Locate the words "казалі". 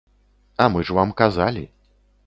1.23-1.65